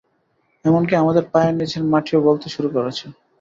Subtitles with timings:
[0.65, 3.05] এমনকি আমাদের পায়ের নিচের মাটিও গলতে শুরু করেছে।